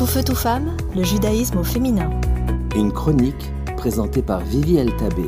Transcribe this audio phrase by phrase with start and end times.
[0.00, 2.08] Tout feu, tout femme, le judaïsme au féminin.
[2.74, 5.26] Une chronique présentée par Vivi Tabé.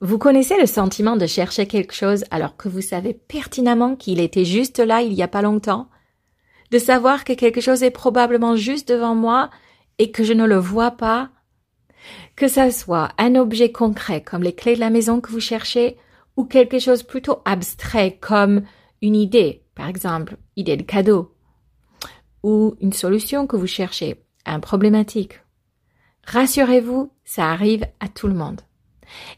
[0.00, 4.46] Vous connaissez le sentiment de chercher quelque chose alors que vous savez pertinemment qu'il était
[4.46, 5.90] juste là il y a pas longtemps?
[6.70, 9.50] De savoir que quelque chose est probablement juste devant moi
[9.98, 11.28] et que je ne le vois pas?
[12.36, 15.98] Que ça soit un objet concret comme les clés de la maison que vous cherchez
[16.38, 18.62] ou quelque chose plutôt abstrait comme
[19.02, 21.34] une idée, par exemple, idée de cadeau,
[22.42, 25.40] ou une solution que vous cherchez à un problématique.
[26.24, 28.62] Rassurez-vous, ça arrive à tout le monde.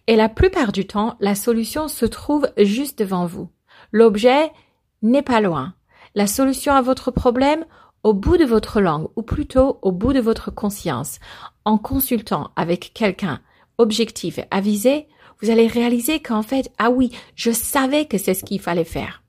[0.06, 3.50] Et la plupart du temps, la solution se trouve juste devant vous.
[3.92, 4.50] L'objet
[5.02, 5.74] n'est pas loin.
[6.14, 7.64] La solution à votre problème
[8.02, 11.18] au bout de votre langue, ou plutôt au bout de votre conscience,
[11.64, 13.40] en consultant avec quelqu'un
[13.76, 15.08] objectif avisé,
[15.40, 19.22] vous allez réaliser qu'en fait, ah oui, je savais que c'est ce qu'il fallait faire.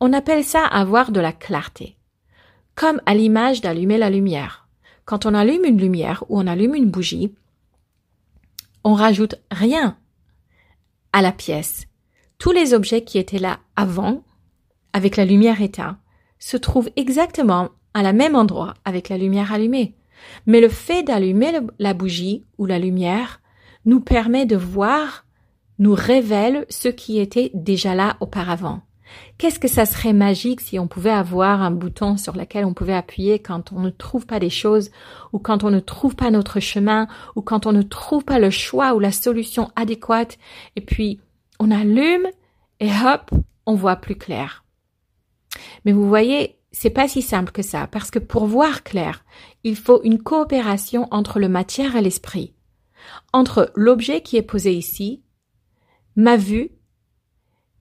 [0.00, 1.96] On appelle ça avoir de la clarté.
[2.74, 4.68] Comme à l'image d'allumer la lumière.
[5.04, 7.34] Quand on allume une lumière ou on allume une bougie,
[8.84, 9.96] on rajoute rien
[11.12, 11.86] à la pièce.
[12.38, 14.22] Tous les objets qui étaient là avant,
[14.92, 15.96] avec la lumière éteinte,
[16.38, 19.94] se trouvent exactement à la même endroit avec la lumière allumée.
[20.46, 23.40] Mais le fait d'allumer la bougie ou la lumière
[23.84, 25.24] nous permet de voir,
[25.78, 28.82] nous révèle ce qui était déjà là auparavant.
[29.38, 32.94] Qu'est-ce que ça serait magique si on pouvait avoir un bouton sur lequel on pouvait
[32.94, 34.90] appuyer quand on ne trouve pas des choses,
[35.32, 38.50] ou quand on ne trouve pas notre chemin, ou quand on ne trouve pas le
[38.50, 40.38] choix ou la solution adéquate,
[40.76, 41.20] et puis
[41.58, 42.26] on allume
[42.80, 43.30] et hop,
[43.66, 44.64] on voit plus clair.
[45.84, 49.24] Mais vous voyez, c'est pas si simple que ça, parce que pour voir clair,
[49.64, 52.54] il faut une coopération entre le matière et l'esprit,
[53.32, 55.22] entre l'objet qui est posé ici,
[56.16, 56.70] ma vue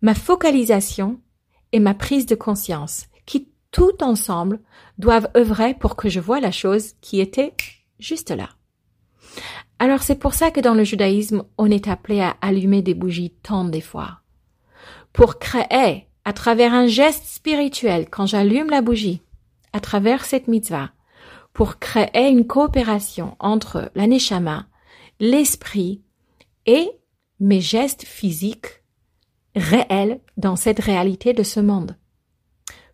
[0.02, 1.20] ma focalisation
[1.72, 4.59] et ma prise de conscience, qui tout ensemble
[4.98, 7.54] doivent œuvrer pour que je vois la chose qui était
[8.00, 8.50] juste là.
[9.80, 13.36] Alors c'est pour ça que dans le judaïsme, on est appelé à allumer des bougies
[13.44, 14.22] tant des fois.
[15.14, 19.22] Pour créer, à travers un geste spirituel, quand j'allume la bougie,
[19.73, 20.92] à travers cette mitzvah,
[21.54, 24.08] pour créer une coopération entre la
[25.20, 26.02] l'esprit
[26.66, 26.89] et
[27.39, 28.83] mes gestes physiques
[29.58, 31.98] réel dans cette réalité de ce monde,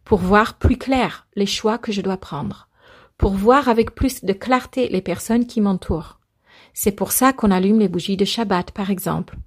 [0.04, 2.70] pour voir plus clair les choix que je dois prendre,
[3.18, 6.20] pour voir avec plus de clarté les personnes qui m'entourent.
[6.74, 9.38] C'est pour ça qu'on allume les bougies de Shabbat, par exemple.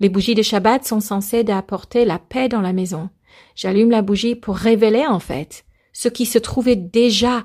[0.00, 3.10] Les bougies de Shabbat sont censées apporter la paix dans la maison.
[3.54, 7.44] J'allume la bougie pour révéler, en fait, ce qui se trouvait déjà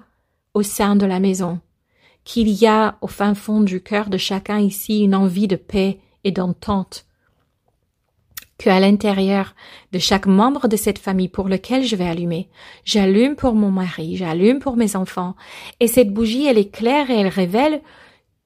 [0.53, 1.59] au sein de la maison,
[2.23, 5.99] qu'il y a au fin fond du cœur de chacun ici une envie de paix
[6.23, 7.05] et d'entente,
[8.57, 9.55] que à l'intérieur
[9.91, 12.49] de chaque membre de cette famille pour lequel je vais allumer.
[12.85, 15.35] J'allume pour mon mari, j'allume pour mes enfants.
[15.79, 17.81] Et cette bougie, elle est claire et elle révèle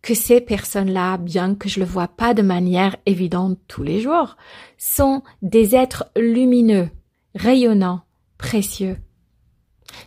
[0.02, 4.38] que ces personnes-là, bien que je le vois pas de manière évidente tous les jours,
[4.78, 6.90] sont des êtres lumineux,
[7.36, 8.02] rayonnants,
[8.38, 8.98] précieux.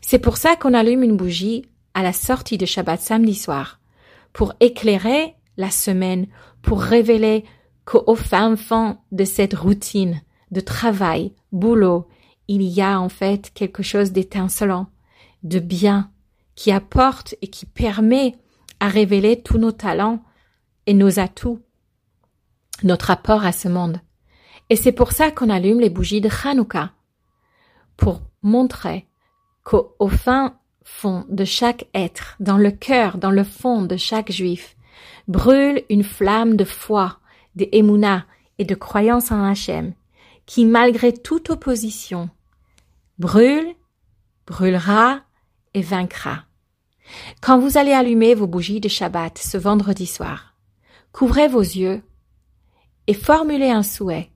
[0.00, 3.81] C'est pour ça qu'on allume une bougie à la sortie de Shabbat samedi soir,
[4.32, 6.27] pour éclairer la semaine,
[6.62, 7.44] pour révéler
[7.90, 12.06] qu'au fin fond de cette routine de travail, boulot,
[12.46, 14.86] il y a en fait quelque chose d'étincelant,
[15.42, 16.12] de bien,
[16.54, 18.36] qui apporte et qui permet
[18.78, 20.22] à révéler tous nos talents
[20.86, 21.60] et nos atouts,
[22.84, 24.00] notre apport à ce monde.
[24.68, 26.92] Et c'est pour ça qu'on allume les bougies de Hanouka,
[27.96, 29.08] pour montrer
[29.64, 34.76] qu'au fin fond de chaque être, dans le cœur, dans le fond de chaque juif,
[35.26, 37.19] brûle une flamme de foi,
[37.56, 38.27] de Emouna
[38.59, 39.94] et de croyance en Hachem,
[40.47, 42.31] qui malgré toute opposition
[43.19, 43.75] brûle,
[44.47, 45.21] brûlera
[45.75, 46.44] et vaincra.
[47.41, 50.55] Quand vous allez allumer vos bougies de Shabbat ce vendredi soir,
[51.12, 52.03] couvrez vos yeux
[53.06, 54.31] et formulez un souhait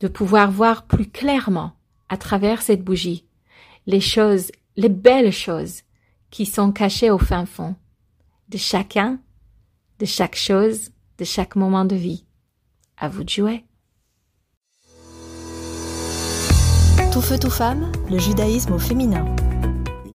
[0.00, 1.72] de pouvoir voir plus clairement
[2.08, 3.24] à travers cette bougie
[3.88, 5.80] les choses, les belles choses
[6.30, 7.74] qui sont cachées au fin fond
[8.50, 9.18] de chacun,
[9.98, 12.24] de chaque chose, de chaque moment de vie.
[13.00, 13.64] À vous de jouer.
[17.12, 19.24] Tout feu, tout femme, le judaïsme au féminin.